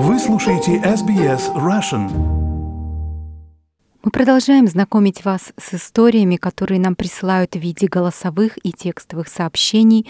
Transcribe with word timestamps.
Вы 0.00 0.20
слушаете 0.20 0.76
SBS 0.76 1.52
Russian. 1.56 2.08
Мы 4.04 4.12
продолжаем 4.12 4.68
знакомить 4.68 5.24
вас 5.24 5.52
с 5.56 5.74
историями, 5.74 6.36
которые 6.36 6.78
нам 6.78 6.94
присылают 6.94 7.56
в 7.56 7.58
виде 7.58 7.88
голосовых 7.88 8.64
и 8.64 8.70
текстовых 8.70 9.26
сообщений 9.26 10.06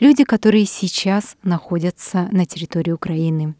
люди, 0.00 0.24
которые 0.24 0.66
сейчас 0.66 1.36
находятся 1.44 2.28
на 2.32 2.46
территории 2.46 2.90
Украины. 2.90 3.54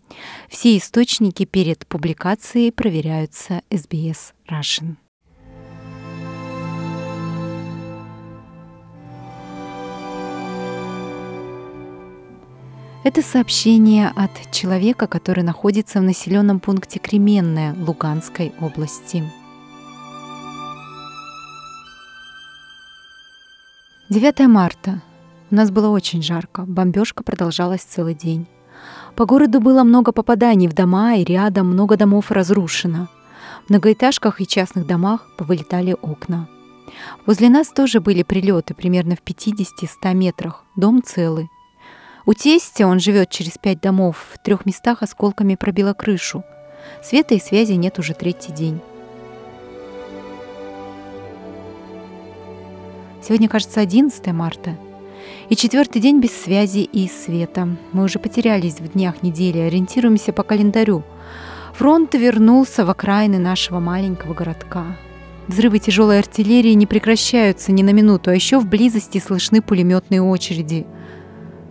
Все 0.48 0.76
источники 0.76 1.44
перед 1.44 1.86
публикацией 1.86 2.72
проверяются 2.72 3.62
SBS 3.70 4.32
Russian. 4.50 4.96
Это 13.09 13.22
сообщение 13.22 14.12
от 14.14 14.52
человека, 14.52 15.06
который 15.06 15.43
находится 15.43 16.00
в 16.00 16.02
населенном 16.02 16.61
пункте 16.61 16.98
Кременная 16.98 17.75
Луганской 17.75 18.53
области. 18.61 19.25
9 24.11 24.40
марта. 24.48 25.00
У 25.50 25.54
нас 25.54 25.71
было 25.71 25.89
очень 25.89 26.22
жарко. 26.22 26.67
Бомбежка 26.67 27.22
продолжалась 27.22 27.81
целый 27.81 28.12
день. 28.12 28.46
По 29.17 29.25
городу 29.25 29.59
было 29.61 29.84
много 29.84 30.12
попаданий 30.12 30.68
в 30.68 30.75
дома, 30.75 31.14
и 31.14 31.25
рядом 31.25 31.68
много 31.68 31.96
домов 31.96 32.31
разрушено. 32.31 33.09
В 33.64 33.70
многоэтажках 33.70 34.42
и 34.42 34.47
частных 34.47 34.86
домах 34.86 35.27
повылетали 35.39 35.97
окна. 36.03 36.47
Возле 37.25 37.48
нас 37.48 37.69
тоже 37.69 38.00
были 38.00 38.22
прилеты 38.22 38.75
примерно 38.75 39.17
в 39.17 39.22
50-100 39.22 40.12
метрах. 40.12 40.62
Дом 40.77 41.03
целый. 41.03 41.48
У 42.28 42.34
тестя 42.34 42.87
он 42.87 43.00
живет 43.00 43.31
через 43.31 43.56
пять 43.56 43.81
домов, 43.81 44.27
в 44.34 44.39
трех 44.39 44.67
местах 44.67 45.03
осколками 45.03 45.55
пробило 45.55 45.95
крышу. 45.95 46.45
Света 47.03 47.34
и 47.34 47.41
связи 47.41 47.73
нет 47.73 47.98
уже 47.98 48.12
третий 48.12 48.53
день. 48.53 48.83
Сегодня, 53.23 53.48
кажется, 53.48 53.81
11 53.81 54.27
марта. 54.35 54.77
И 55.48 55.57
четвертый 55.57 56.03
день 56.03 56.20
без 56.20 56.39
связи 56.39 56.81
и 56.81 57.09
света. 57.09 57.67
Мы 57.93 58.05
уже 58.05 58.19
потерялись 58.19 58.79
в 58.79 58.92
днях 58.92 59.23
недели, 59.23 59.61
ориентируемся 59.61 60.35
по 60.35 60.42
календарю. 60.42 61.05
Фронт 61.73 62.13
вернулся 62.13 62.85
в 62.85 62.91
окраины 62.91 63.39
нашего 63.39 63.81
маленького 63.81 64.35
городка. 64.35 64.98
Взрывы 65.47 65.79
тяжелой 65.79 66.19
артиллерии 66.19 66.73
не 66.73 66.85
прекращаются 66.85 67.73
ни 67.73 67.83
на 67.83 67.95
минуту, 67.95 68.29
а 68.29 68.35
еще 68.35 68.59
в 68.59 68.67
близости 68.67 69.17
слышны 69.17 69.63
пулеметные 69.63 70.20
очереди– 70.20 70.87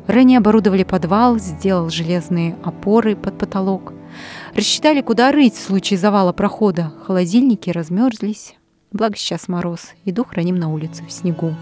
Ранее 0.08 0.38
оборудовали 0.38 0.83
подвал, 0.83 1.38
сделал 1.38 1.89
железные 1.89 2.55
опоры 2.63 3.17
под 3.17 3.38
потолок. 3.38 3.94
Рассчитали, 4.55 5.02
куда 5.02 5.31
рыть 5.33 5.55
в 5.55 5.61
случае 5.61 5.99
завала 5.99 6.31
прохода. 6.31 6.94
Холодильники 7.05 7.69
размерзлись. 7.69 8.55
Благо 8.94 9.17
сейчас 9.17 9.49
мороз. 9.49 9.91
Иду 10.05 10.23
храним 10.23 10.55
на 10.55 10.73
улице 10.73 11.03
в 11.05 11.11
снегу. 11.11 11.53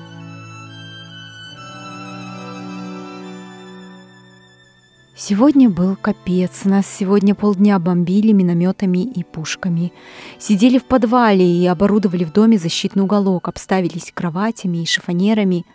Сегодня 5.18 5.70
был 5.72 5.96
капец. 5.96 6.66
Нас 6.66 6.86
сегодня 6.86 7.34
полдня 7.34 7.80
бомбили 7.80 8.32
минометами 8.32 9.00
и 9.00 9.24
пушками. 9.24 9.92
Сидели 10.38 10.78
в 10.78 10.84
подвале 10.84 11.50
и 11.52 11.66
оборудовали 11.66 12.24
в 12.26 12.32
доме 12.32 12.60
защитный 12.60 13.04
уголок, 13.04 13.48
обставились 13.48 14.12
кроватями 14.14 14.84
и 14.84 14.86
шифонерами. 14.86 15.66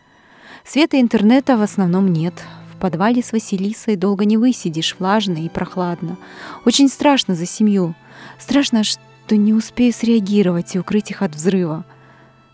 Света 0.64 1.00
интернета 1.00 1.56
в 1.56 1.62
основном 1.62 2.06
нет 2.12 2.34
подвале 2.80 3.22
с 3.22 3.32
Василисой 3.32 3.94
долго 3.94 4.24
не 4.24 4.36
высидишь, 4.36 4.96
влажно 4.98 5.36
и 5.36 5.48
прохладно. 5.48 6.16
Очень 6.64 6.88
страшно 6.88 7.34
за 7.34 7.46
семью. 7.46 7.94
Страшно, 8.38 8.82
что 8.82 9.00
не 9.30 9.54
успею 9.54 9.92
среагировать 9.92 10.74
и 10.74 10.80
укрыть 10.80 11.10
их 11.10 11.22
от 11.22 11.34
взрыва. 11.34 11.84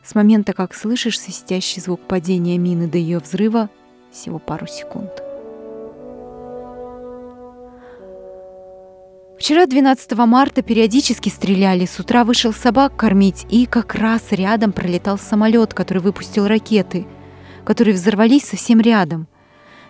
С 0.04 0.14
момента, 0.14 0.52
как 0.52 0.74
слышишь 0.74 1.18
свистящий 1.18 1.80
звук 1.80 2.00
падения 2.06 2.58
мины 2.58 2.86
до 2.86 2.98
ее 2.98 3.18
взрыва, 3.18 3.70
всего 4.12 4.38
пару 4.38 4.66
секунд. 4.66 5.10
Вчера, 9.38 9.66
12 9.66 10.12
марта, 10.26 10.62
периодически 10.62 11.28
стреляли. 11.28 11.84
С 11.84 12.00
утра 12.00 12.24
вышел 12.24 12.52
собак 12.52 12.96
кормить, 12.96 13.46
и 13.50 13.66
как 13.66 13.94
раз 13.94 14.32
рядом 14.32 14.72
пролетал 14.72 15.18
самолет, 15.18 15.74
который 15.74 16.02
выпустил 16.02 16.46
ракеты, 16.46 17.06
которые 17.64 17.94
взорвались 17.94 18.44
совсем 18.44 18.80
рядом. 18.80 19.28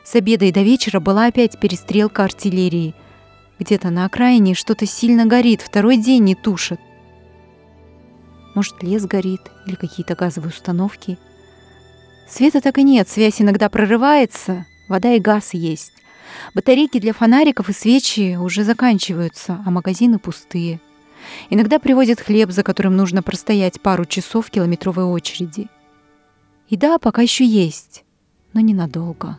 С 0.07 0.15
обеда 0.15 0.45
и 0.45 0.53
до 0.53 0.63
вечера 0.63 1.01
была 1.01 1.27
опять 1.27 1.59
перестрелка 1.59 2.23
артиллерии. 2.23 2.95
Где-то 3.59 3.91
на 3.91 4.05
окраине 4.05 4.55
что-то 4.55 4.87
сильно 4.87 5.27
горит, 5.27 5.63
второй 5.63 5.97
день 5.97 6.23
не 6.23 6.37
тушат. 6.37 6.79
Может, 8.55 8.85
лес 8.85 9.05
горит 9.05 9.41
или 9.67 9.75
какие-то 9.75 10.15
газовые 10.15 10.51
установки. 10.51 11.19
Света 12.29 12.61
так 12.61 12.79
и 12.79 12.85
нет, 12.85 13.09
связь 13.09 13.43
иногда 13.43 13.69
прорывается, 13.69 14.65
вода 14.89 15.13
и 15.13 15.19
газ 15.19 15.55
есть. 15.55 15.93
Батарейки 16.55 17.01
для 17.01 17.13
фонариков 17.13 17.69
и 17.69 17.73
свечи 17.73 18.37
уже 18.37 18.63
заканчиваются, 18.63 19.61
а 19.67 19.73
магазины 19.73 20.21
пустые. 20.21 20.81
Иногда 21.51 21.81
привозят 21.81 22.21
хлеб, 22.21 22.53
за 22.53 22.63
которым 22.63 22.97
нужно 22.97 23.25
простоять 23.25 23.81
пару 23.81 24.05
часов 24.05 24.47
в 24.47 24.51
километровой 24.53 25.05
очереди. 25.05 25.67
Еда 26.69 26.99
пока 26.99 27.23
еще 27.23 27.45
есть, 27.45 28.05
но 28.53 28.61
ненадолго. 28.61 29.39